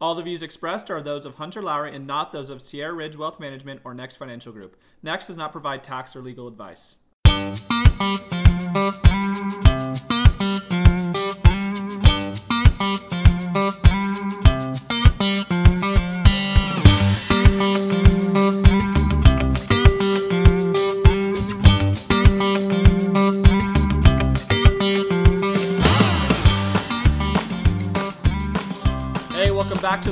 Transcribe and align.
All 0.00 0.14
the 0.14 0.22
views 0.22 0.42
expressed 0.42 0.90
are 0.90 1.02
those 1.02 1.26
of 1.26 1.34
Hunter 1.34 1.60
Lowry 1.60 1.94
and 1.94 2.06
not 2.06 2.32
those 2.32 2.48
of 2.48 2.62
Sierra 2.62 2.94
Ridge 2.94 3.18
Wealth 3.18 3.38
Management 3.38 3.82
or 3.84 3.92
Next 3.92 4.16
Financial 4.16 4.50
Group. 4.50 4.76
Next 5.02 5.26
does 5.26 5.36
not 5.36 5.52
provide 5.52 5.84
tax 5.84 6.16
or 6.16 6.22
legal 6.22 6.48
advice. 6.48 6.96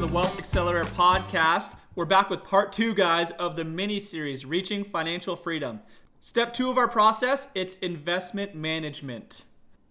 The 0.09 0.15
Wealth 0.15 0.39
Accelerator 0.39 0.89
podcast. 0.91 1.75
We're 1.95 2.07
back 2.07 2.30
with 2.30 2.43
part 2.43 2.73
two, 2.73 2.95
guys, 2.95 3.30
of 3.33 3.57
the 3.57 3.65
mini 3.65 4.01
series, 4.01 4.47
Reaching 4.47 4.83
Financial 4.83 5.37
Freedom. 5.37 5.81
Step 6.23 6.55
two 6.55 6.70
of 6.70 6.78
our 6.78 6.89
process 6.89 7.48
it's 7.55 7.75
investment 7.77 8.55
management. 8.55 9.42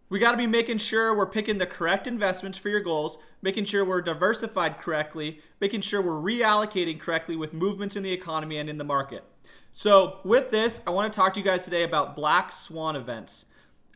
We 0.10 0.18
got 0.18 0.32
to 0.32 0.38
be 0.38 0.48
making 0.48 0.80
sure 0.80 1.16
we're 1.16 1.28
picking 1.28 1.60
the 1.60 1.68
correct 1.68 2.08
investments 2.08 2.58
for 2.58 2.70
your 2.70 2.80
goals, 2.80 3.20
making 3.44 3.66
sure 3.66 3.86
we're 3.86 4.02
diversified 4.02 4.80
correctly, 4.80 5.40
making 5.62 5.82
sure 5.82 6.02
we're 6.02 6.14
reallocating 6.14 7.00
correctly 7.00 7.36
with 7.36 7.54
movements 7.54 7.96
in 7.96 8.02
the 8.02 8.14
economy 8.14 8.58
and 8.58 8.72
in 8.72 8.80
the 8.80 8.84
market. 8.84 9.24
So, 9.72 10.20
with 10.24 10.50
this, 10.50 10.82
I 10.88 10.90
want 10.90 11.14
to 11.14 11.16
talk 11.16 11.36
to 11.36 11.40
you 11.40 11.46
guys 11.46 11.66
today 11.66 11.84
about 11.84 12.16
black 12.16 12.52
swan 12.52 12.96
events. 12.96 13.46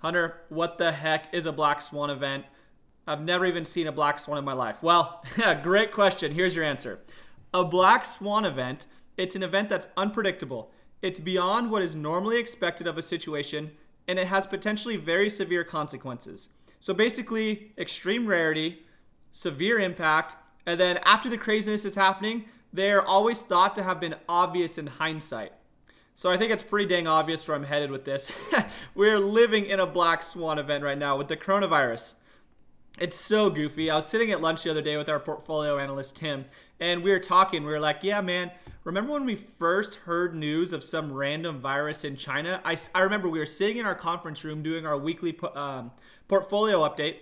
Hunter, 0.01 0.41
what 0.49 0.77
the 0.77 0.91
heck 0.91 1.33
is 1.33 1.47
a 1.47 1.51
black 1.51 1.81
swan 1.81 2.11
event? 2.11 2.45
I've 3.07 3.21
never 3.21 3.45
even 3.45 3.65
seen 3.65 3.87
a 3.87 3.91
black 3.91 4.19
swan 4.19 4.37
in 4.37 4.45
my 4.45 4.53
life. 4.53 4.81
Well, 4.81 5.23
great 5.63 5.91
question. 5.91 6.33
Here's 6.33 6.55
your 6.55 6.65
answer. 6.65 6.99
A 7.53 7.63
black 7.63 8.05
swan 8.05 8.45
event, 8.45 8.85
it's 9.17 9.35
an 9.35 9.43
event 9.43 9.69
that's 9.69 9.87
unpredictable. 9.97 10.71
It's 11.01 11.19
beyond 11.19 11.71
what 11.71 11.81
is 11.81 11.95
normally 11.95 12.37
expected 12.37 12.87
of 12.87 12.97
a 12.97 13.01
situation 13.01 13.71
and 14.07 14.19
it 14.19 14.27
has 14.27 14.45
potentially 14.45 14.97
very 14.97 15.29
severe 15.29 15.63
consequences. 15.63 16.49
So 16.79 16.93
basically, 16.93 17.71
extreme 17.77 18.27
rarity, 18.27 18.83
severe 19.31 19.79
impact, 19.79 20.35
and 20.65 20.79
then 20.79 20.97
after 21.03 21.29
the 21.29 21.37
craziness 21.37 21.85
is 21.85 21.95
happening, 21.95 22.45
they're 22.73 23.05
always 23.05 23.41
thought 23.41 23.75
to 23.75 23.83
have 23.83 23.99
been 23.99 24.15
obvious 24.27 24.77
in 24.77 24.87
hindsight. 24.87 25.53
So 26.15 26.31
I 26.31 26.37
think 26.37 26.51
it's 26.51 26.63
pretty 26.63 26.87
dang 26.87 27.07
obvious 27.07 27.47
where 27.47 27.55
I'm 27.55 27.63
headed 27.63 27.91
with 27.91 28.05
this. 28.05 28.31
We're 28.95 29.19
living 29.19 29.65
in 29.65 29.79
a 29.79 29.87
black 29.87 30.23
swan 30.23 30.59
event 30.59 30.83
right 30.83 30.97
now 30.97 31.17
with 31.17 31.27
the 31.27 31.37
coronavirus. 31.37 32.15
It's 33.01 33.17
so 33.17 33.49
goofy. 33.49 33.89
I 33.89 33.95
was 33.95 34.05
sitting 34.05 34.31
at 34.31 34.41
lunch 34.41 34.61
the 34.61 34.69
other 34.69 34.83
day 34.83 34.95
with 34.95 35.09
our 35.09 35.19
portfolio 35.19 35.79
analyst 35.79 36.17
Tim, 36.17 36.45
and 36.79 37.01
we 37.01 37.09
were 37.09 37.17
talking. 37.17 37.63
We 37.63 37.71
were 37.71 37.79
like, 37.79 38.03
"Yeah, 38.03 38.21
man, 38.21 38.51
remember 38.83 39.13
when 39.13 39.25
we 39.25 39.33
first 39.57 39.95
heard 39.95 40.35
news 40.35 40.71
of 40.71 40.83
some 40.83 41.11
random 41.11 41.59
virus 41.59 42.03
in 42.03 42.15
China? 42.15 42.61
I, 42.63 42.77
I 42.93 42.99
remember 42.99 43.27
we 43.27 43.39
were 43.39 43.47
sitting 43.47 43.77
in 43.77 43.87
our 43.87 43.95
conference 43.95 44.43
room 44.43 44.61
doing 44.61 44.85
our 44.85 44.95
weekly 44.95 45.35
um, 45.55 45.89
portfolio 46.27 46.87
update, 46.87 47.15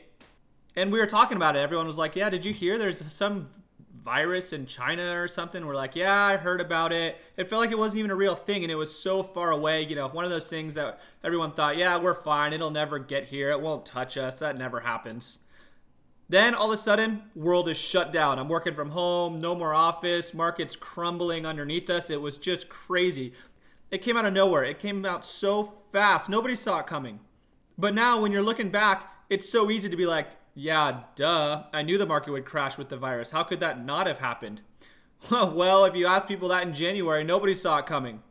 and 0.76 0.92
we 0.92 1.00
were 1.00 1.06
talking 1.06 1.38
about 1.38 1.56
it. 1.56 1.60
Everyone 1.60 1.88
was 1.88 1.98
like, 1.98 2.14
"Yeah, 2.14 2.30
did 2.30 2.44
you 2.44 2.52
hear? 2.52 2.78
There's 2.78 3.10
some 3.10 3.48
virus 3.96 4.52
in 4.52 4.66
China 4.66 5.18
or 5.18 5.30
something." 5.30 5.66
We're 5.66 5.76
like, 5.76 5.96
"Yeah, 5.96 6.14
I 6.14 6.36
heard 6.36 6.60
about 6.60 6.92
it." 6.92 7.16
It 7.38 7.50
felt 7.50 7.62
like 7.62 7.72
it 7.72 7.80
wasn't 7.80 8.00
even 8.00 8.12
a 8.12 8.16
real 8.16 8.36
thing, 8.36 8.64
and 8.64 8.72
it 8.72 8.76
was 8.76 8.94
so 9.00 9.24
far 9.24 9.50
away. 9.50 9.84
You 9.84 9.96
know, 9.96 10.10
one 10.10 10.26
of 10.26 10.30
those 10.30 10.50
things 10.50 10.76
that 10.76 11.00
everyone 11.24 11.54
thought, 11.54 11.78
"Yeah, 11.78 11.96
we're 11.96 12.22
fine. 12.22 12.52
It'll 12.52 12.70
never 12.70 13.00
get 13.00 13.30
here. 13.30 13.50
It 13.52 13.62
won't 13.62 13.86
touch 13.86 14.18
us. 14.18 14.40
That 14.40 14.58
never 14.58 14.82
happens." 14.82 15.40
Then 16.30 16.54
all 16.54 16.68
of 16.68 16.74
a 16.74 16.78
sudden, 16.78 17.24
world 17.36 17.68
is 17.68 17.78
shut 17.78 18.12
down. 18.12 18.38
I'm 18.38 18.48
working 18.48 18.76
from 18.76 18.92
home, 18.92 19.42
no 19.42 19.56
more 19.56 19.74
office, 19.74 20.32
markets 20.32 20.76
crumbling 20.76 21.44
underneath 21.44 21.90
us. 21.90 22.12
It 22.12 22.22
was 22.22 22.38
just 22.38 22.70
crazy. 22.70 23.34
It 23.90 24.04
came 24.04 24.16
out 24.16 24.26
of 24.26 24.34
nowhere. 24.34 24.64
It 24.64 24.78
came 24.78 25.04
out 25.06 25.26
so 25.26 25.64
fast. 25.92 26.30
Nobody 26.30 26.56
saw 26.56 26.80
it 26.80 26.88
coming. 26.88 27.20
But 27.80 27.96
now 27.96 28.22
when 28.22 28.32
you're 28.32 28.44
looking 28.44 28.70
back, 28.70 29.12
it's 29.28 29.50
so 29.50 29.72
easy 29.72 29.90
to 29.90 29.98
be 29.98 30.06
like, 30.06 30.28
yeah, 30.54 31.02
duh. 31.16 31.64
I 31.74 31.82
knew 31.82 31.98
the 31.98 32.06
market 32.06 32.32
would 32.32 32.46
crash 32.46 32.78
with 32.78 32.90
the 32.90 32.98
virus. 32.98 33.32
How 33.32 33.44
could 33.44 33.60
that 33.62 33.84
not 33.84 34.06
have 34.06 34.20
happened? 34.20 34.62
well, 35.32 35.84
if 35.86 35.96
you 35.96 36.06
ask 36.06 36.28
people 36.28 36.50
that 36.50 36.64
in 36.64 36.76
January, 36.76 37.24
nobody 37.24 37.56
saw 37.56 37.80
it 37.80 37.88
coming. 37.88 38.22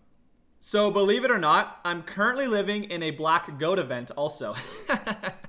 So, 0.61 0.91
believe 0.91 1.25
it 1.25 1.31
or 1.31 1.39
not, 1.39 1.81
I'm 1.85 2.03
currently 2.03 2.47
living 2.47 2.85
in 2.85 3.03
a 3.03 3.13
black 3.13 3.59
goat 3.59 3.79
event 3.79 4.11
also. 4.13 4.55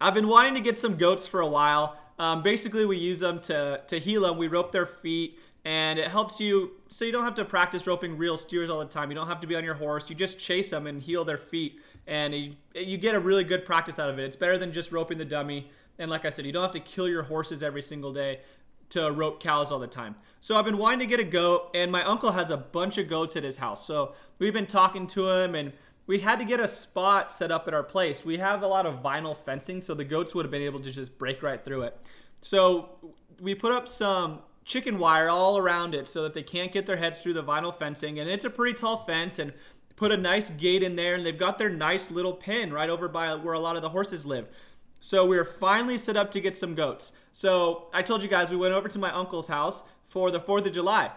I've 0.00 0.14
been 0.14 0.28
wanting 0.28 0.54
to 0.54 0.60
get 0.60 0.78
some 0.78 0.96
goats 0.96 1.26
for 1.26 1.40
a 1.40 1.46
while. 1.46 1.96
Um, 2.18 2.42
basically, 2.42 2.84
we 2.84 2.98
use 2.98 3.20
them 3.20 3.40
to, 3.42 3.80
to 3.86 3.98
heel 3.98 4.22
them. 4.22 4.38
We 4.38 4.48
rope 4.48 4.72
their 4.72 4.86
feet, 4.86 5.38
and 5.64 5.98
it 5.98 6.08
helps 6.08 6.40
you 6.40 6.72
so 6.88 7.04
you 7.04 7.12
don't 7.12 7.24
have 7.24 7.34
to 7.36 7.44
practice 7.44 7.86
roping 7.86 8.16
real 8.16 8.36
steers 8.36 8.70
all 8.70 8.78
the 8.78 8.86
time. 8.86 9.10
You 9.10 9.14
don't 9.14 9.28
have 9.28 9.40
to 9.40 9.46
be 9.46 9.56
on 9.56 9.64
your 9.64 9.74
horse. 9.74 10.08
You 10.08 10.14
just 10.14 10.38
chase 10.38 10.70
them 10.70 10.86
and 10.86 11.02
heel 11.02 11.24
their 11.24 11.38
feet, 11.38 11.80
and 12.06 12.34
you, 12.34 12.54
you 12.74 12.96
get 12.96 13.14
a 13.14 13.20
really 13.20 13.44
good 13.44 13.64
practice 13.64 13.98
out 13.98 14.10
of 14.10 14.18
it. 14.18 14.24
It's 14.24 14.36
better 14.36 14.58
than 14.58 14.72
just 14.72 14.92
roping 14.92 15.18
the 15.18 15.24
dummy. 15.24 15.70
And 15.98 16.10
like 16.10 16.24
I 16.24 16.30
said, 16.30 16.46
you 16.46 16.52
don't 16.52 16.62
have 16.62 16.72
to 16.72 16.80
kill 16.80 17.08
your 17.08 17.24
horses 17.24 17.62
every 17.62 17.82
single 17.82 18.12
day 18.12 18.40
to 18.90 19.10
rope 19.10 19.42
cows 19.42 19.70
all 19.70 19.78
the 19.78 19.86
time. 19.86 20.14
So 20.40 20.56
I've 20.56 20.64
been 20.64 20.78
wanting 20.78 21.00
to 21.00 21.06
get 21.06 21.20
a 21.20 21.24
goat, 21.24 21.70
and 21.74 21.90
my 21.90 22.04
uncle 22.04 22.32
has 22.32 22.50
a 22.50 22.56
bunch 22.56 22.96
of 22.98 23.08
goats 23.08 23.36
at 23.36 23.42
his 23.42 23.58
house. 23.58 23.86
So 23.86 24.14
we've 24.38 24.52
been 24.52 24.66
talking 24.66 25.06
to 25.08 25.28
him 25.30 25.54
and 25.54 25.72
we 26.08 26.20
had 26.20 26.38
to 26.38 26.44
get 26.44 26.58
a 26.58 26.66
spot 26.66 27.30
set 27.30 27.52
up 27.52 27.68
at 27.68 27.74
our 27.74 27.82
place. 27.82 28.24
We 28.24 28.38
have 28.38 28.62
a 28.62 28.66
lot 28.66 28.86
of 28.86 29.02
vinyl 29.02 29.36
fencing, 29.36 29.82
so 29.82 29.94
the 29.94 30.04
goats 30.04 30.34
would 30.34 30.46
have 30.46 30.50
been 30.50 30.62
able 30.62 30.80
to 30.80 30.90
just 30.90 31.18
break 31.18 31.42
right 31.42 31.62
through 31.62 31.82
it. 31.82 31.96
So 32.40 32.88
we 33.38 33.54
put 33.54 33.72
up 33.72 33.86
some 33.86 34.40
chicken 34.64 34.98
wire 34.98 35.28
all 35.28 35.58
around 35.58 35.94
it 35.94 36.08
so 36.08 36.22
that 36.22 36.32
they 36.32 36.42
can't 36.42 36.72
get 36.72 36.86
their 36.86 36.96
heads 36.96 37.22
through 37.22 37.34
the 37.34 37.44
vinyl 37.44 37.76
fencing. 37.76 38.18
And 38.18 38.28
it's 38.28 38.44
a 38.44 38.50
pretty 38.50 38.72
tall 38.72 39.04
fence 39.04 39.38
and 39.38 39.52
put 39.96 40.10
a 40.10 40.16
nice 40.16 40.48
gate 40.48 40.82
in 40.82 40.96
there. 40.96 41.14
And 41.14 41.26
they've 41.26 41.38
got 41.38 41.58
their 41.58 41.68
nice 41.68 42.10
little 42.10 42.32
pen 42.32 42.72
right 42.72 42.88
over 42.88 43.06
by 43.06 43.34
where 43.34 43.54
a 43.54 43.60
lot 43.60 43.76
of 43.76 43.82
the 43.82 43.90
horses 43.90 44.24
live. 44.24 44.48
So 45.00 45.26
we 45.26 45.36
are 45.36 45.44
finally 45.44 45.98
set 45.98 46.16
up 46.16 46.30
to 46.32 46.40
get 46.40 46.56
some 46.56 46.74
goats. 46.74 47.12
So 47.34 47.88
I 47.92 48.00
told 48.00 48.22
you 48.22 48.30
guys 48.30 48.50
we 48.50 48.56
went 48.56 48.72
over 48.72 48.88
to 48.88 48.98
my 48.98 49.12
uncle's 49.12 49.48
house 49.48 49.82
for 50.06 50.30
the 50.30 50.40
4th 50.40 50.66
of 50.66 50.72
July. 50.72 51.12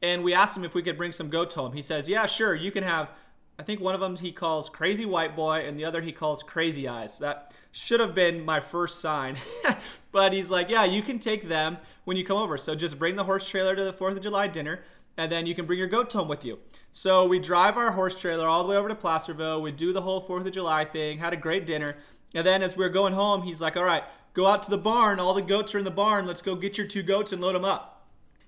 And 0.00 0.22
we 0.22 0.32
asked 0.32 0.56
him 0.56 0.64
if 0.64 0.74
we 0.74 0.82
could 0.82 0.96
bring 0.96 1.12
some 1.12 1.30
goats 1.30 1.56
home. 1.56 1.72
He 1.72 1.82
says, 1.82 2.08
Yeah, 2.08 2.26
sure, 2.26 2.54
you 2.54 2.70
can 2.70 2.84
have 2.84 3.10
I 3.58 3.62
think 3.62 3.80
one 3.80 3.94
of 3.94 4.00
them 4.00 4.16
he 4.16 4.32
calls 4.32 4.68
Crazy 4.68 5.06
White 5.06 5.34
Boy, 5.34 5.66
and 5.66 5.78
the 5.78 5.84
other 5.84 6.02
he 6.02 6.12
calls 6.12 6.42
Crazy 6.42 6.86
Eyes. 6.86 7.18
That 7.18 7.52
should 7.72 8.00
have 8.00 8.14
been 8.14 8.44
my 8.44 8.60
first 8.60 9.00
sign. 9.00 9.38
but 10.12 10.32
he's 10.32 10.50
like, 10.50 10.68
yeah, 10.68 10.84
you 10.84 11.02
can 11.02 11.18
take 11.18 11.48
them 11.48 11.78
when 12.04 12.16
you 12.16 12.24
come 12.24 12.36
over. 12.36 12.58
So 12.58 12.74
just 12.74 12.98
bring 12.98 13.16
the 13.16 13.24
horse 13.24 13.48
trailer 13.48 13.74
to 13.74 13.84
the 13.84 13.92
4th 13.92 14.16
of 14.16 14.22
July 14.22 14.46
dinner, 14.48 14.80
and 15.16 15.32
then 15.32 15.46
you 15.46 15.54
can 15.54 15.64
bring 15.64 15.78
your 15.78 15.88
goat 15.88 16.12
home 16.12 16.28
with 16.28 16.44
you. 16.44 16.58
So 16.92 17.26
we 17.26 17.38
drive 17.38 17.76
our 17.76 17.92
horse 17.92 18.14
trailer 18.14 18.46
all 18.46 18.62
the 18.62 18.68
way 18.68 18.76
over 18.76 18.88
to 18.88 18.94
Placerville. 18.94 19.62
We 19.62 19.72
do 19.72 19.92
the 19.92 20.02
whole 20.02 20.26
4th 20.26 20.46
of 20.46 20.52
July 20.52 20.84
thing, 20.84 21.18
had 21.18 21.32
a 21.32 21.36
great 21.36 21.66
dinner. 21.66 21.96
And 22.34 22.46
then 22.46 22.62
as 22.62 22.76
we 22.76 22.84
are 22.84 22.90
going 22.90 23.14
home, 23.14 23.42
he's 23.42 23.62
like, 23.62 23.76
all 23.76 23.84
right, 23.84 24.04
go 24.34 24.46
out 24.46 24.62
to 24.64 24.70
the 24.70 24.76
barn. 24.76 25.18
All 25.18 25.32
the 25.32 25.40
goats 25.40 25.74
are 25.74 25.78
in 25.78 25.84
the 25.84 25.90
barn. 25.90 26.26
Let's 26.26 26.42
go 26.42 26.54
get 26.54 26.76
your 26.76 26.86
two 26.86 27.02
goats 27.02 27.32
and 27.32 27.40
load 27.40 27.54
them 27.54 27.64
up. 27.64 27.95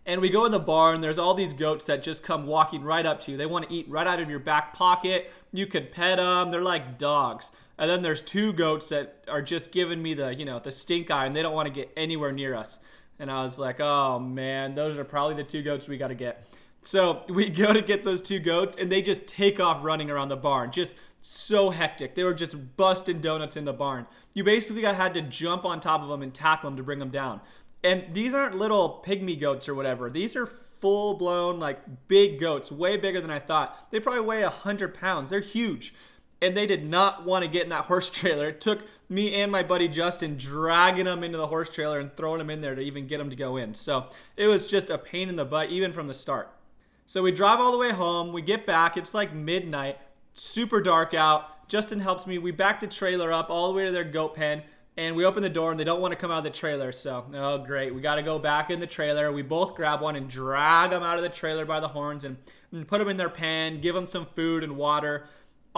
And 0.08 0.22
we 0.22 0.30
go 0.30 0.46
in 0.46 0.52
the 0.52 0.58
barn, 0.58 1.02
there's 1.02 1.18
all 1.18 1.34
these 1.34 1.52
goats 1.52 1.84
that 1.84 2.02
just 2.02 2.22
come 2.22 2.46
walking 2.46 2.82
right 2.82 3.04
up 3.04 3.20
to 3.20 3.32
you. 3.32 3.36
They 3.36 3.44
want 3.44 3.68
to 3.68 3.74
eat 3.74 3.86
right 3.90 4.06
out 4.06 4.20
of 4.20 4.30
your 4.30 4.38
back 4.38 4.72
pocket. 4.72 5.30
You 5.52 5.66
could 5.66 5.92
pet 5.92 6.16
them. 6.16 6.50
They're 6.50 6.62
like 6.62 6.96
dogs. 6.96 7.50
And 7.76 7.90
then 7.90 8.00
there's 8.00 8.22
two 8.22 8.54
goats 8.54 8.88
that 8.88 9.22
are 9.28 9.42
just 9.42 9.70
giving 9.70 10.02
me 10.02 10.14
the, 10.14 10.34
you 10.34 10.46
know, 10.46 10.60
the 10.60 10.72
stink 10.72 11.10
eye 11.10 11.26
and 11.26 11.36
they 11.36 11.42
don't 11.42 11.52
want 11.52 11.66
to 11.66 11.74
get 11.74 11.92
anywhere 11.94 12.32
near 12.32 12.54
us. 12.54 12.78
And 13.18 13.30
I 13.30 13.42
was 13.42 13.58
like, 13.58 13.80
oh 13.80 14.18
man, 14.18 14.74
those 14.74 14.96
are 14.96 15.04
probably 15.04 15.36
the 15.36 15.44
two 15.44 15.62
goats 15.62 15.86
we 15.86 15.98
got 15.98 16.08
to 16.08 16.14
get. 16.14 16.42
So 16.82 17.24
we 17.28 17.50
go 17.50 17.74
to 17.74 17.82
get 17.82 18.02
those 18.02 18.22
two 18.22 18.38
goats 18.38 18.78
and 18.80 18.90
they 18.90 19.02
just 19.02 19.28
take 19.28 19.60
off 19.60 19.84
running 19.84 20.10
around 20.10 20.30
the 20.30 20.36
barn. 20.36 20.72
Just 20.72 20.94
so 21.20 21.68
hectic. 21.68 22.14
They 22.14 22.24
were 22.24 22.32
just 22.32 22.78
busting 22.78 23.20
donuts 23.20 23.58
in 23.58 23.66
the 23.66 23.74
barn. 23.74 24.06
You 24.32 24.42
basically 24.42 24.84
had 24.84 25.12
to 25.12 25.20
jump 25.20 25.66
on 25.66 25.80
top 25.80 26.00
of 26.00 26.08
them 26.08 26.22
and 26.22 26.32
tackle 26.32 26.70
them 26.70 26.78
to 26.78 26.82
bring 26.82 26.98
them 26.98 27.10
down. 27.10 27.42
And 27.84 28.12
these 28.12 28.34
aren't 28.34 28.56
little 28.56 29.02
pygmy 29.06 29.38
goats 29.40 29.68
or 29.68 29.74
whatever. 29.74 30.10
These 30.10 30.34
are 30.36 30.46
full 30.46 31.14
blown, 31.14 31.58
like 31.60 32.08
big 32.08 32.40
goats, 32.40 32.70
way 32.72 32.96
bigger 32.96 33.20
than 33.20 33.30
I 33.30 33.38
thought. 33.38 33.90
They 33.90 34.00
probably 34.00 34.22
weigh 34.22 34.42
100 34.42 34.94
pounds. 34.94 35.30
They're 35.30 35.40
huge. 35.40 35.94
and 36.40 36.56
they 36.56 36.66
did 36.66 36.84
not 36.88 37.24
want 37.24 37.44
to 37.44 37.50
get 37.50 37.64
in 37.64 37.70
that 37.70 37.84
horse 37.86 38.10
trailer. 38.10 38.48
It 38.50 38.60
took 38.60 38.80
me 39.08 39.34
and 39.34 39.50
my 39.50 39.62
buddy 39.62 39.88
Justin 39.88 40.36
dragging 40.36 41.06
them 41.06 41.24
into 41.24 41.38
the 41.38 41.46
horse 41.48 41.68
trailer 41.70 41.98
and 41.98 42.14
throwing 42.16 42.38
them 42.38 42.50
in 42.50 42.60
there 42.60 42.74
to 42.74 42.80
even 42.80 43.06
get 43.06 43.18
them 43.18 43.30
to 43.30 43.36
go 43.36 43.56
in. 43.56 43.74
So 43.74 44.06
it 44.36 44.46
was 44.46 44.64
just 44.64 44.90
a 44.90 44.98
pain 44.98 45.28
in 45.28 45.36
the 45.36 45.44
butt, 45.44 45.70
even 45.70 45.92
from 45.92 46.06
the 46.08 46.14
start. 46.14 46.50
So 47.06 47.22
we 47.22 47.32
drive 47.32 47.58
all 47.58 47.72
the 47.72 47.78
way 47.78 47.90
home. 47.90 48.32
We 48.32 48.42
get 48.42 48.66
back. 48.66 48.96
It's 48.96 49.14
like 49.14 49.32
midnight, 49.32 49.98
super 50.34 50.80
dark 50.80 51.14
out. 51.14 51.68
Justin 51.68 52.00
helps 52.00 52.26
me. 52.26 52.38
We 52.38 52.50
back 52.50 52.80
the 52.80 52.86
trailer 52.86 53.32
up 53.32 53.50
all 53.50 53.68
the 53.68 53.74
way 53.74 53.86
to 53.86 53.92
their 53.92 54.04
goat 54.04 54.34
pen 54.36 54.62
and 54.98 55.16
we 55.16 55.24
open 55.24 55.42
the 55.42 55.48
door 55.48 55.70
and 55.70 55.80
they 55.80 55.84
don't 55.84 56.02
want 56.02 56.12
to 56.12 56.16
come 56.16 56.30
out 56.30 56.38
of 56.38 56.44
the 56.44 56.50
trailer. 56.50 56.92
So, 56.92 57.24
oh, 57.32 57.58
great. 57.58 57.94
We 57.94 58.02
got 58.02 58.16
to 58.16 58.22
go 58.22 58.38
back 58.38 58.68
in 58.68 58.80
the 58.80 58.86
trailer. 58.86 59.32
We 59.32 59.40
both 59.40 59.74
grab 59.74 60.02
one 60.02 60.16
and 60.16 60.28
drag 60.28 60.90
them 60.90 61.02
out 61.02 61.16
of 61.16 61.22
the 61.22 61.30
trailer 61.30 61.64
by 61.64 61.80
the 61.80 61.88
horns 61.88 62.24
and, 62.24 62.36
and 62.70 62.86
put 62.86 62.98
them 62.98 63.08
in 63.08 63.16
their 63.16 63.30
pen, 63.30 63.80
give 63.80 63.94
them 63.94 64.06
some 64.06 64.26
food 64.26 64.62
and 64.62 64.76
water 64.76 65.26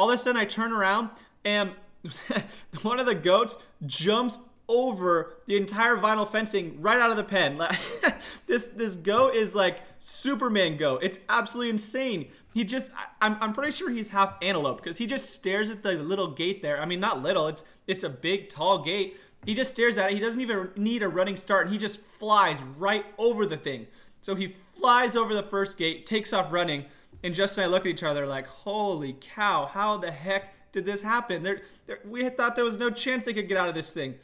all 0.01 0.11
of 0.11 0.15
a 0.15 0.19
sudden 0.19 0.41
I 0.41 0.47
turn 0.47 0.73
around 0.73 1.11
and 1.45 1.73
one 2.83 2.99
of 2.99 3.05
the 3.07 3.15
goats 3.15 3.57
jumps 3.85 4.39
over 4.67 5.35
the 5.47 5.57
entire 5.57 5.97
vinyl 5.97 6.31
fencing 6.31 6.81
right 6.81 6.99
out 6.99 7.11
of 7.11 7.17
the 7.17 7.25
pen. 7.25 7.61
this 8.47 8.69
this 8.69 8.97
goat 8.97 9.35
is 9.35 9.55
like 9.55 9.81
Superman 9.99 10.79
goat. 10.79 11.01
It's 11.03 11.19
absolutely 11.29 11.71
insane. 11.71 12.29
He 12.55 12.65
just 12.65 12.91
I'm, 13.21 13.37
I'm 13.41 13.53
pretty 13.53 13.73
sure 13.73 13.91
he's 13.91 14.09
half 14.11 14.35
antelope 14.41 14.83
because 14.83 14.97
he 14.97 15.07
just 15.07 15.35
stares 15.35 15.71
at 15.71 15.83
the 15.83 15.93
little 15.95 16.29
gate 16.29 16.63
there. 16.63 16.81
I 16.81 16.87
mean 16.87 17.01
not 17.01 17.23
little, 17.23 17.47
it's 17.49 17.63
it's 17.91 18.05
a 18.05 18.09
big 18.09 18.49
tall 18.49 18.79
gate. 18.83 19.19
He 19.45 19.55
just 19.55 19.73
stares 19.73 19.99
at 19.99 20.11
it. 20.11 20.15
He 20.15 20.21
doesn't 20.21 20.41
even 20.41 20.71
need 20.77 21.03
a 21.03 21.09
running 21.09 21.37
start 21.37 21.67
and 21.67 21.73
he 21.73 21.79
just 21.79 22.01
flies 22.01 22.63
right 22.63 23.05
over 23.19 23.47
the 23.47 23.57
thing. 23.57 23.87
So 24.23 24.35
he 24.35 24.55
flies 24.73 25.17
over 25.17 25.35
the 25.35 25.43
first 25.43 25.79
gate, 25.79 26.07
takes 26.07 26.33
off 26.33 26.53
running 26.53 26.85
and 27.23 27.35
Justin 27.35 27.65
and 27.65 27.71
I 27.71 27.75
look 27.75 27.83
at 27.83 27.89
each 27.89 28.03
other 28.03 28.27
like, 28.27 28.47
holy 28.47 29.17
cow, 29.21 29.67
how 29.67 29.97
the 29.97 30.11
heck 30.11 30.55
did 30.73 30.85
this 30.85 31.03
happen? 31.03 31.43
There, 31.43 31.63
there, 31.87 31.99
we 32.05 32.25
had 32.25 32.37
thought 32.37 32.57
there 32.57 32.65
was 32.65 32.79
no 32.79 32.91
chance 32.91 33.25
they 33.25 33.35
could 33.35 33.49
get 33.49 33.57
out 33.57 33.69
of 33.69 33.75
this 33.75 33.93
thing. 33.93 34.15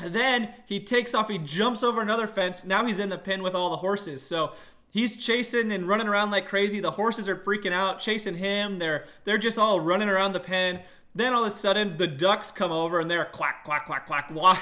And 0.00 0.14
then 0.14 0.54
he 0.66 0.80
takes 0.80 1.14
off, 1.14 1.28
he 1.28 1.38
jumps 1.38 1.82
over 1.82 2.02
another 2.02 2.26
fence. 2.26 2.64
Now 2.64 2.84
he's 2.84 2.98
in 2.98 3.08
the 3.08 3.18
pen 3.18 3.42
with 3.42 3.54
all 3.54 3.70
the 3.70 3.76
horses. 3.76 4.26
So 4.26 4.52
he's 4.90 5.16
chasing 5.16 5.70
and 5.72 5.86
running 5.86 6.08
around 6.08 6.30
like 6.30 6.48
crazy. 6.48 6.80
The 6.80 6.92
horses 6.92 7.28
are 7.28 7.36
freaking 7.36 7.72
out, 7.72 8.00
chasing 8.00 8.36
him. 8.36 8.78
They're 8.78 9.06
they're 9.24 9.38
just 9.38 9.58
all 9.58 9.80
running 9.80 10.08
around 10.08 10.32
the 10.32 10.40
pen. 10.40 10.80
Then 11.16 11.32
all 11.32 11.42
of 11.44 11.46
a 11.46 11.50
sudden, 11.50 11.96
the 11.96 12.08
ducks 12.08 12.50
come 12.50 12.72
over 12.72 12.98
and 12.98 13.08
they're 13.08 13.24
quack, 13.24 13.64
quack, 13.64 13.86
quack, 13.86 14.06
quack, 14.06 14.30
walk, 14.32 14.60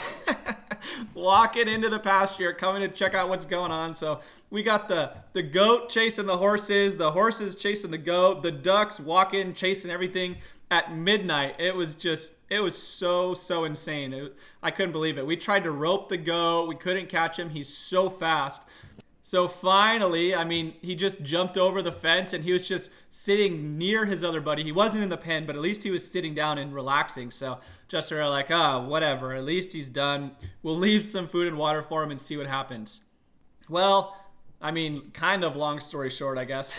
walking 1.15 1.67
into 1.67 1.89
the 1.89 1.99
pasture, 1.99 2.53
coming 2.53 2.83
to 2.83 2.89
check 2.89 3.15
out 3.15 3.31
what's 3.31 3.47
going 3.47 3.71
on. 3.71 3.95
So 3.95 4.21
we 4.51 4.63
got 4.63 4.89
the 4.89 5.13
the 5.33 5.43
goat 5.43 5.89
chasing 5.89 6.27
the 6.27 6.37
horses, 6.37 6.97
the 6.97 7.13
horses 7.13 7.57
chasing 7.57 7.91
the 7.91 7.99
goat, 7.99 8.43
the 8.43 8.51
ducks 8.51 9.01
walking, 9.01 9.55
chasing 9.55 9.91
everything 9.91 10.37
at 10.71 10.95
midnight. 10.95 11.55
It 11.59 11.75
was 11.75 11.95
just, 11.95 12.33
it 12.51 12.61
was 12.61 12.77
so 12.77 13.33
so 13.33 13.65
insane. 13.65 14.13
It, 14.13 14.37
I 14.63 14.71
couldn't 14.71 14.93
believe 14.93 15.17
it. 15.17 15.27
We 15.27 15.37
tried 15.37 15.65
to 15.65 15.71
rope 15.71 16.11
the 16.11 16.19
goat, 16.19 16.69
we 16.69 16.75
couldn't 16.77 17.09
catch 17.09 17.39
him. 17.39 17.51
He's 17.51 17.75
so 17.75 18.11
fast. 18.11 18.63
So 19.25 19.47
finally, 19.47 20.35
I 20.35 20.43
mean, 20.43 20.75
he 20.83 20.97
just 20.97 21.23
jumped 21.23 21.57
over 21.57 21.81
the 21.81 21.93
fence 21.93 22.33
and 22.33 22.43
he 22.43 22.53
was 22.53 22.67
just 22.67 22.91
sitting 23.09 23.79
near 23.79 24.05
his 24.05 24.25
other 24.25 24.41
buddy. 24.41 24.65
He 24.65 24.73
wasn't 24.73 25.05
in 25.05 25.11
the 25.11 25.17
pen, 25.17 25.47
but 25.47 25.55
at 25.55 25.63
least 25.63 25.85
he 25.85 25.93
was 25.93 26.11
sitting 26.11 26.35
down 26.35 26.59
and 26.59 26.75
relaxing. 26.75 27.31
So 27.31 27.61
Justin 27.87 28.19
are 28.19 28.29
like, 28.29 28.49
ah, 28.51 28.79
oh, 28.79 28.89
whatever. 28.89 29.33
At 29.33 29.45
least 29.45 29.75
he's 29.75 29.89
done. 29.89 30.33
We'll 30.63 30.77
leave 30.77 31.05
some 31.05 31.29
food 31.29 31.47
and 31.47 31.57
water 31.57 31.83
for 31.83 32.03
him 32.03 32.11
and 32.11 32.21
see 32.21 32.37
what 32.37 32.49
happens. 32.49 33.03
Well, 33.69 34.17
I 34.63 34.71
mean, 34.71 35.11
kind 35.13 35.45
of 35.45 35.57
long 35.57 35.81
story 35.81 36.11
short, 36.11 36.39
I 36.39 36.45
guess. 36.45 36.75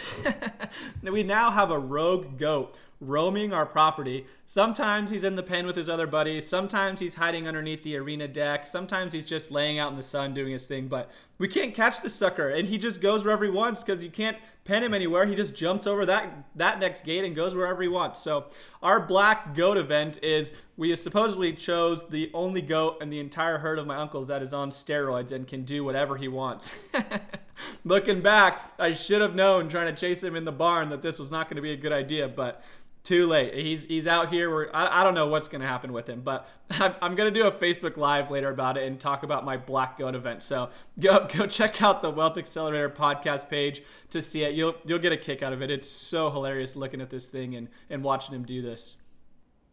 we 1.04 1.24
now 1.24 1.52
have 1.52 1.70
a 1.70 1.78
rogue 1.78 2.38
goat 2.38 2.76
roaming 3.02 3.54
our 3.54 3.66
property. 3.66 4.26
Sometimes 4.46 5.12
he's 5.12 5.24
in 5.24 5.36
the 5.36 5.44
pen 5.44 5.66
with 5.66 5.76
his 5.76 5.90
other 5.90 6.08
buddies. 6.08 6.48
Sometimes 6.48 7.00
he's 7.00 7.16
hiding 7.16 7.48
underneath 7.48 7.84
the 7.84 7.98
arena 7.98 8.28
deck. 8.28 8.66
Sometimes 8.66 9.14
he's 9.14 9.26
just 9.26 9.52
laying 9.52 9.78
out 9.78 9.92
in 9.92 9.98
the 9.98 10.04
sun 10.04 10.34
doing 10.34 10.54
his 10.54 10.68
thing. 10.68 10.88
But 10.88 11.12
we 11.38 11.48
can't 11.48 11.76
catch 11.76 12.02
the 12.02 12.10
sucker, 12.10 12.50
and 12.50 12.70
he 12.70 12.78
just 12.78 13.02
goes 13.02 13.26
wherever 13.26 13.44
he 13.44 13.52
wants 13.52 13.84
because 13.84 14.04
you 14.04 14.10
can't 14.10 14.38
pen 14.64 14.84
him 14.84 14.94
anywhere. 14.94 15.26
He 15.26 15.36
just 15.36 15.56
jumps 15.56 15.86
over 15.86 16.06
that 16.06 16.46
that 16.56 16.80
next 16.80 17.04
gate 17.04 17.26
and 17.26 17.36
goes 17.36 17.54
wherever 17.54 17.82
he 17.82 17.88
wants. 17.88 18.22
So 18.22 18.46
our 18.82 19.00
black 19.00 19.54
goat 19.56 19.78
event 19.78 20.20
is 20.24 20.52
we 20.78 20.96
supposedly 20.96 21.54
chose 21.54 22.08
the 22.08 22.32
only 22.34 22.62
goat 22.62 23.02
in 23.02 23.10
the 23.10 23.20
entire 23.20 23.58
herd 23.58 23.80
of 23.80 23.88
my 23.88 23.98
uncles 23.98 24.30
that 24.30 24.42
is 24.42 24.54
on 24.54 24.70
steroids 24.70 25.32
and 25.32 25.48
can 25.48 25.64
do 25.64 25.84
whatever 25.84 26.16
he 26.16 26.28
wants. 26.28 26.72
Looking 27.84 28.22
back, 28.22 28.74
I 28.80 28.94
should 28.94 29.22
have 29.22 29.36
known 29.36 29.70
trying 29.70 29.94
to 29.94 30.00
chase 30.00 30.24
him 30.24 30.36
in 30.36 30.46
the 30.46 30.52
barn 30.52 30.90
that 30.90 31.02
this 31.02 31.20
was 31.20 31.32
not 31.32 31.50
going 31.50 31.56
to 31.56 31.62
be 31.62 31.72
a 31.72 31.78
good 31.78 31.92
idea, 31.92 32.28
but 32.28 32.64
too 33.04 33.28
late. 33.28 33.54
He's 33.54 33.84
he's 33.84 34.08
out 34.08 34.32
here. 34.32 34.50
Where 34.50 34.76
I, 34.76 35.02
I 35.02 35.04
don't 35.04 35.14
know 35.14 35.28
what's 35.28 35.48
going 35.48 35.62
to 35.62 35.68
happen 35.68 35.92
with 35.92 36.08
him, 36.08 36.22
but 36.22 36.48
I'm, 36.72 36.96
I'm 37.02 37.16
going 37.16 37.32
to 37.32 37.40
do 37.40 37.46
a 37.46 37.52
Facebook 37.52 37.98
Live 37.98 38.32
later 38.32 38.50
about 38.50 38.78
it 38.78 38.88
and 38.88 39.00
talk 39.00 39.24
about 39.24 39.44
my 39.44 39.58
Black 39.58 39.98
Goat 39.98 40.16
event. 40.16 40.42
So 40.42 40.70
go 41.00 41.28
go 41.34 41.46
check 41.46 41.82
out 41.82 42.02
the 42.02 42.10
Wealth 42.10 42.38
Accelerator 42.38 42.90
podcast 42.90 43.50
page 43.50 43.84
to 44.10 44.22
see 44.22 44.44
it. 44.44 44.54
You'll 44.54 44.76
you'll 44.86 45.00
get 45.00 45.12
a 45.12 45.18
kick 45.18 45.44
out 45.44 45.54
of 45.54 45.62
it. 45.62 45.70
It's 45.70 45.90
so 45.90 46.32
hilarious 46.32 46.76
looking 46.76 47.02
at 47.02 47.10
this 47.10 47.30
thing 47.30 47.56
and 47.56 47.68
and 47.90 48.04
watching 48.04 48.34
him 48.34 48.44
do 48.44 48.62
this. 48.62 48.96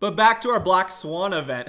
But 0.01 0.17
back 0.17 0.41
to 0.43 0.51
our 0.51 0.61
Black 0.61 0.91
Swan 0.91 1.33
event 1.33 1.69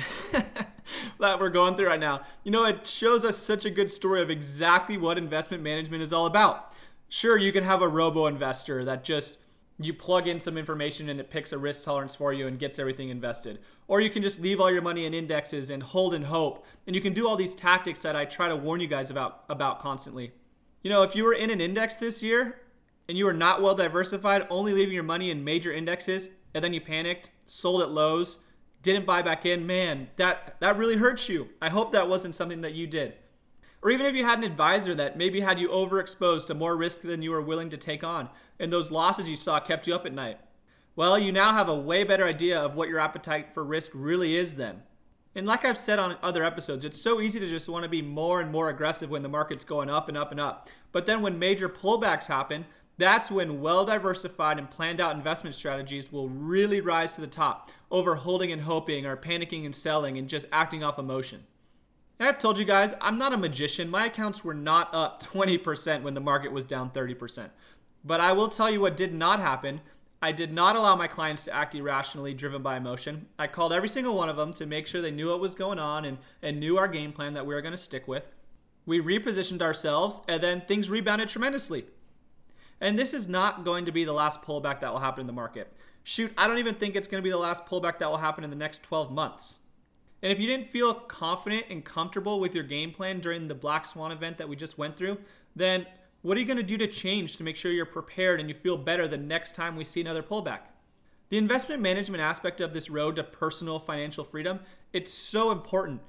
that 1.19 1.39
we're 1.39 1.49
going 1.49 1.75
through 1.75 1.87
right 1.87 1.99
now. 1.99 2.21
You 2.43 2.51
know, 2.51 2.65
it 2.65 2.85
shows 2.85 3.25
us 3.25 3.37
such 3.37 3.65
a 3.65 3.69
good 3.69 3.91
story 3.91 4.21
of 4.21 4.29
exactly 4.29 4.97
what 4.97 5.17
investment 5.17 5.63
management 5.63 6.03
is 6.03 6.13
all 6.13 6.25
about. 6.25 6.73
Sure, 7.09 7.37
you 7.37 7.51
can 7.51 7.63
have 7.63 7.81
a 7.81 7.87
robo 7.87 8.27
investor 8.27 8.85
that 8.85 9.03
just 9.03 9.39
you 9.79 9.93
plug 9.93 10.27
in 10.27 10.39
some 10.39 10.57
information 10.57 11.09
and 11.09 11.19
it 11.19 11.29
picks 11.29 11.51
a 11.51 11.57
risk 11.57 11.83
tolerance 11.83 12.15
for 12.15 12.33
you 12.33 12.47
and 12.47 12.59
gets 12.59 12.79
everything 12.79 13.09
invested. 13.09 13.59
Or 13.87 13.99
you 13.99 14.09
can 14.09 14.21
just 14.21 14.39
leave 14.39 14.59
all 14.59 14.71
your 14.71 14.81
money 14.81 15.05
in 15.05 15.13
indexes 15.13 15.69
and 15.69 15.83
hold 15.83 16.13
and 16.13 16.25
hope. 16.25 16.65
And 16.85 16.95
you 16.95 17.01
can 17.01 17.13
do 17.13 17.27
all 17.27 17.35
these 17.35 17.55
tactics 17.55 18.01
that 18.03 18.15
I 18.15 18.25
try 18.25 18.47
to 18.47 18.55
warn 18.55 18.79
you 18.79 18.87
guys 18.87 19.09
about 19.09 19.43
about 19.49 19.79
constantly. 19.79 20.33
You 20.83 20.89
know, 20.89 21.03
if 21.03 21.15
you 21.15 21.23
were 21.23 21.33
in 21.33 21.49
an 21.49 21.61
index 21.61 21.97
this 21.97 22.23
year 22.23 22.61
and 23.07 23.17
you 23.17 23.25
were 23.25 23.33
not 23.33 23.61
well 23.61 23.75
diversified, 23.75 24.47
only 24.49 24.73
leaving 24.73 24.93
your 24.93 25.03
money 25.03 25.29
in 25.29 25.43
major 25.43 25.71
indexes, 25.71 26.29
and 26.53 26.63
then 26.63 26.73
you 26.73 26.81
panicked, 26.81 27.29
sold 27.45 27.81
at 27.81 27.91
lows, 27.91 28.37
didn't 28.81 29.05
buy 29.05 29.21
back 29.21 29.45
in, 29.45 29.67
man, 29.67 30.09
that 30.15 30.55
that 30.59 30.77
really 30.77 30.97
hurts 30.97 31.29
you. 31.29 31.49
I 31.61 31.69
hope 31.69 31.91
that 31.91 32.09
wasn't 32.09 32.35
something 32.35 32.61
that 32.61 32.73
you 32.73 32.87
did. 32.87 33.13
Or 33.81 33.89
even 33.89 34.05
if 34.05 34.15
you 34.15 34.23
had 34.23 34.37
an 34.37 34.43
advisor 34.43 34.93
that 34.95 35.17
maybe 35.17 35.41
had 35.41 35.57
you 35.57 35.69
overexposed 35.69 36.47
to 36.47 36.53
more 36.53 36.77
risk 36.77 37.01
than 37.01 37.21
you 37.21 37.31
were 37.31 37.41
willing 37.41 37.69
to 37.71 37.77
take 37.77 38.03
on, 38.03 38.29
and 38.59 38.71
those 38.71 38.91
losses 38.91 39.27
you 39.27 39.35
saw 39.35 39.59
kept 39.59 39.87
you 39.87 39.95
up 39.95 40.05
at 40.05 40.13
night. 40.13 40.39
Well, 40.95 41.17
you 41.17 41.31
now 41.31 41.53
have 41.53 41.69
a 41.69 41.75
way 41.75 42.03
better 42.03 42.25
idea 42.25 42.59
of 42.59 42.75
what 42.75 42.89
your 42.89 42.99
appetite 42.99 43.53
for 43.53 43.63
risk 43.63 43.91
really 43.95 44.35
is 44.35 44.55
then. 44.55 44.83
And 45.33 45.47
like 45.47 45.63
I've 45.63 45.77
said 45.77 45.97
on 45.97 46.17
other 46.21 46.43
episodes, 46.43 46.83
it's 46.83 47.01
so 47.01 47.21
easy 47.21 47.39
to 47.39 47.49
just 47.49 47.69
want 47.69 47.83
to 47.83 47.89
be 47.89 48.01
more 48.01 48.41
and 48.41 48.51
more 48.51 48.69
aggressive 48.69 49.09
when 49.09 49.23
the 49.23 49.29
market's 49.29 49.63
going 49.63 49.89
up 49.89 50.09
and 50.09 50.17
up 50.17 50.31
and 50.31 50.39
up. 50.39 50.69
But 50.91 51.05
then 51.05 51.21
when 51.21 51.39
major 51.39 51.69
pullbacks 51.69 52.27
happen, 52.27 52.65
that's 53.01 53.31
when 53.31 53.61
well 53.61 53.85
diversified 53.85 54.59
and 54.59 54.69
planned 54.69 55.01
out 55.01 55.15
investment 55.15 55.55
strategies 55.55 56.11
will 56.11 56.29
really 56.29 56.81
rise 56.81 57.13
to 57.13 57.21
the 57.21 57.27
top 57.27 57.71
over 57.89 58.15
holding 58.15 58.51
and 58.51 58.61
hoping 58.61 59.05
or 59.05 59.17
panicking 59.17 59.65
and 59.65 59.75
selling 59.75 60.17
and 60.17 60.29
just 60.29 60.45
acting 60.51 60.83
off 60.83 60.99
emotion. 60.99 61.45
I've 62.19 62.37
told 62.37 62.59
you 62.59 62.65
guys, 62.65 62.93
I'm 63.01 63.17
not 63.17 63.33
a 63.33 63.37
magician. 63.37 63.89
My 63.89 64.05
accounts 64.05 64.43
were 64.43 64.53
not 64.53 64.93
up 64.93 65.23
20% 65.23 66.03
when 66.03 66.13
the 66.13 66.19
market 66.19 66.51
was 66.51 66.65
down 66.65 66.91
30%. 66.91 67.49
But 68.03 68.21
I 68.21 68.31
will 68.31 68.47
tell 68.47 68.69
you 68.69 68.81
what 68.81 68.95
did 68.95 69.11
not 69.11 69.39
happen. 69.39 69.81
I 70.21 70.31
did 70.31 70.53
not 70.53 70.75
allow 70.75 70.95
my 70.95 71.07
clients 71.07 71.43
to 71.45 71.53
act 71.53 71.73
irrationally 71.73 72.35
driven 72.35 72.61
by 72.61 72.77
emotion. 72.77 73.25
I 73.39 73.47
called 73.47 73.73
every 73.73 73.89
single 73.89 74.13
one 74.13 74.29
of 74.29 74.37
them 74.37 74.53
to 74.53 74.67
make 74.67 74.85
sure 74.85 75.01
they 75.01 75.09
knew 75.09 75.29
what 75.29 75.39
was 75.39 75.55
going 75.55 75.79
on 75.79 76.05
and, 76.05 76.19
and 76.43 76.59
knew 76.59 76.77
our 76.77 76.87
game 76.87 77.11
plan 77.11 77.33
that 77.33 77.47
we 77.47 77.55
were 77.55 77.61
going 77.61 77.71
to 77.71 77.77
stick 77.77 78.07
with. 78.07 78.25
We 78.85 79.01
repositioned 79.01 79.61
ourselves, 79.63 80.21
and 80.27 80.41
then 80.43 80.61
things 80.61 80.89
rebounded 80.91 81.29
tremendously. 81.29 81.85
And 82.81 82.97
this 82.97 83.13
is 83.13 83.27
not 83.27 83.63
going 83.63 83.85
to 83.85 83.91
be 83.91 84.03
the 84.03 84.11
last 84.11 84.41
pullback 84.41 84.81
that 84.81 84.91
will 84.91 84.99
happen 84.99 85.21
in 85.21 85.27
the 85.27 85.33
market. 85.33 85.71
Shoot, 86.03 86.33
I 86.35 86.47
don't 86.47 86.57
even 86.57 86.75
think 86.75 86.95
it's 86.95 87.07
going 87.07 87.21
to 87.21 87.23
be 87.23 87.29
the 87.29 87.37
last 87.37 87.67
pullback 87.67 87.99
that 87.99 88.09
will 88.09 88.17
happen 88.17 88.43
in 88.43 88.49
the 88.49 88.55
next 88.55 88.81
12 88.81 89.11
months. 89.11 89.57
And 90.23 90.31
if 90.31 90.39
you 90.39 90.47
didn't 90.47 90.65
feel 90.65 90.93
confident 90.95 91.65
and 91.69 91.85
comfortable 91.85 92.39
with 92.39 92.55
your 92.55 92.63
game 92.63 92.91
plan 92.91 93.19
during 93.19 93.47
the 93.47 93.55
Black 93.55 93.85
Swan 93.85 94.11
event 94.11 94.39
that 94.39 94.49
we 94.49 94.55
just 94.55 94.79
went 94.79 94.97
through, 94.97 95.19
then 95.55 95.85
what 96.23 96.37
are 96.37 96.39
you 96.39 96.45
going 96.45 96.57
to 96.57 96.63
do 96.63 96.77
to 96.77 96.87
change 96.87 97.37
to 97.37 97.43
make 97.43 97.55
sure 97.55 97.71
you're 97.71 97.85
prepared 97.85 98.39
and 98.39 98.49
you 98.49 98.55
feel 98.55 98.77
better 98.77 99.07
the 99.07 99.17
next 99.17 99.53
time 99.53 99.75
we 99.75 99.83
see 99.83 100.01
another 100.01 100.23
pullback? 100.23 100.61
The 101.29 101.37
investment 101.37 101.81
management 101.81 102.21
aspect 102.21 102.61
of 102.61 102.73
this 102.73 102.89
road 102.89 103.15
to 103.15 103.23
personal 103.23 103.79
financial 103.79 104.23
freedom, 104.23 104.59
it's 104.91 105.13
so 105.13 105.51
important 105.51 106.01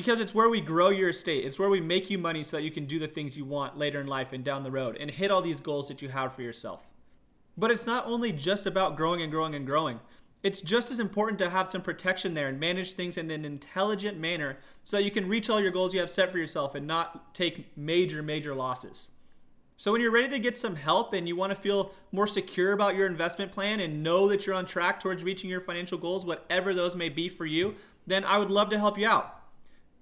because 0.00 0.18
it's 0.18 0.34
where 0.34 0.48
we 0.48 0.62
grow 0.62 0.88
your 0.88 1.10
estate. 1.10 1.44
It's 1.44 1.58
where 1.58 1.68
we 1.68 1.78
make 1.78 2.08
you 2.08 2.16
money 2.16 2.42
so 2.42 2.56
that 2.56 2.62
you 2.62 2.70
can 2.70 2.86
do 2.86 2.98
the 2.98 3.06
things 3.06 3.36
you 3.36 3.44
want 3.44 3.76
later 3.76 4.00
in 4.00 4.06
life 4.06 4.32
and 4.32 4.42
down 4.42 4.62
the 4.62 4.70
road 4.70 4.96
and 4.96 5.10
hit 5.10 5.30
all 5.30 5.42
these 5.42 5.60
goals 5.60 5.88
that 5.88 6.00
you 6.00 6.08
have 6.08 6.32
for 6.32 6.40
yourself. 6.40 6.88
But 7.54 7.70
it's 7.70 7.84
not 7.84 8.06
only 8.06 8.32
just 8.32 8.64
about 8.64 8.96
growing 8.96 9.20
and 9.20 9.30
growing 9.30 9.54
and 9.54 9.66
growing. 9.66 10.00
It's 10.42 10.62
just 10.62 10.90
as 10.90 11.00
important 11.00 11.38
to 11.40 11.50
have 11.50 11.68
some 11.68 11.82
protection 11.82 12.32
there 12.32 12.48
and 12.48 12.58
manage 12.58 12.94
things 12.94 13.18
in 13.18 13.30
an 13.30 13.44
intelligent 13.44 14.18
manner 14.18 14.56
so 14.84 14.96
that 14.96 15.02
you 15.02 15.10
can 15.10 15.28
reach 15.28 15.50
all 15.50 15.60
your 15.60 15.70
goals 15.70 15.92
you 15.92 16.00
have 16.00 16.10
set 16.10 16.32
for 16.32 16.38
yourself 16.38 16.74
and 16.74 16.86
not 16.86 17.34
take 17.34 17.76
major, 17.76 18.22
major 18.22 18.54
losses. 18.54 19.10
So 19.76 19.92
when 19.92 20.00
you're 20.00 20.10
ready 20.10 20.30
to 20.30 20.38
get 20.38 20.56
some 20.56 20.76
help 20.76 21.12
and 21.12 21.28
you 21.28 21.36
want 21.36 21.50
to 21.50 21.60
feel 21.60 21.92
more 22.10 22.26
secure 22.26 22.72
about 22.72 22.96
your 22.96 23.06
investment 23.06 23.52
plan 23.52 23.80
and 23.80 24.02
know 24.02 24.30
that 24.30 24.46
you're 24.46 24.56
on 24.56 24.64
track 24.64 24.98
towards 24.98 25.22
reaching 25.22 25.50
your 25.50 25.60
financial 25.60 25.98
goals, 25.98 26.24
whatever 26.24 26.72
those 26.72 26.96
may 26.96 27.10
be 27.10 27.28
for 27.28 27.44
you, 27.44 27.74
then 28.06 28.24
I 28.24 28.38
would 28.38 28.50
love 28.50 28.70
to 28.70 28.78
help 28.78 28.96
you 28.96 29.06
out. 29.06 29.39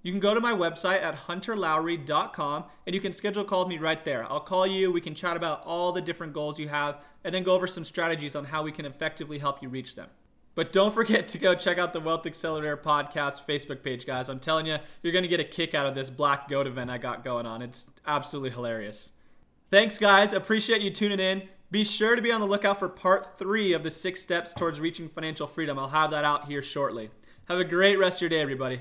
You 0.03 0.13
can 0.13 0.21
go 0.21 0.33
to 0.33 0.41
my 0.41 0.53
website 0.53 1.03
at 1.03 1.27
hunterlowry.com 1.27 2.65
and 2.87 2.95
you 2.95 3.01
can 3.01 3.13
schedule 3.13 3.43
a 3.43 3.45
call 3.45 3.61
with 3.61 3.69
me 3.69 3.79
right 3.79 4.05
there. 4.05 4.25
I'll 4.31 4.41
call 4.41 4.67
you, 4.67 4.93
we 4.93 5.01
can 5.01 5.15
chat 5.15 5.37
about 5.37 5.65
all 5.65 5.93
the 5.93 6.01
different 6.01 6.33
goals 6.33 6.59
you 6.59 6.69
have, 6.69 6.99
and 7.25 7.35
then 7.35 7.43
go 7.43 7.55
over 7.55 7.67
some 7.67 7.85
strategies 7.85 8.37
on 8.37 8.45
how 8.45 8.63
we 8.63 8.73
can 8.73 8.87
effectively 8.87 9.39
help 9.39 9.63
you 9.63 9.69
reach 9.69 9.97
them. 9.97 10.09
But 10.55 10.73
don't 10.73 10.95
forget 10.95 11.29
to 11.29 11.39
go 11.39 11.55
check 11.55 11.79
out 11.79 11.93
the 11.93 12.01
Wealth 12.01 12.27
Accelerator 12.27 12.77
podcast 12.77 13.47
Facebook 13.47 13.83
page, 13.83 14.07
guys. 14.07 14.29
I'm 14.29 14.41
telling 14.41 14.67
you, 14.67 14.79
you're 15.03 15.13
going 15.13 15.23
to 15.23 15.29
get 15.29 15.41
a 15.41 15.45
kick 15.45 15.75
out 15.75 15.87
of 15.87 15.95
this 15.95 16.11
Black 16.11 16.49
Goat 16.49 16.67
event 16.67 16.91
I 16.91 16.99
got 16.99 17.23
going 17.23 17.47
on. 17.47 17.63
It's 17.63 17.87
absolutely 18.07 18.51
hilarious. 18.51 19.13
Thanks, 19.71 19.99
guys. 19.99 20.33
Appreciate 20.33 20.81
you 20.81 20.91
tuning 20.91 21.21
in. 21.21 21.43
Be 21.71 21.85
sure 21.85 22.17
to 22.17 22.23
be 22.23 22.33
on 22.33 22.41
the 22.41 22.47
lookout 22.47 22.79
for 22.79 22.89
part 22.89 23.39
three 23.39 23.73
of 23.73 23.83
the 23.83 23.91
six 23.91 24.23
steps 24.23 24.55
towards 24.55 24.81
reaching 24.81 25.09
financial 25.09 25.47
freedom. 25.47 25.79
I'll 25.79 25.89
have 25.89 26.11
that 26.13 26.25
out 26.25 26.47
here 26.47 26.63
shortly. 26.63 27.11
Have 27.47 27.59
a 27.59 27.65
great 27.65 27.97
rest 27.97 28.19
of 28.19 28.23
your 28.23 28.31
day, 28.31 28.41
everybody. 28.41 28.81